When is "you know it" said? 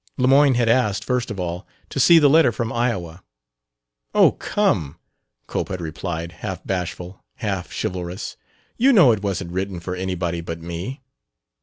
8.77-9.21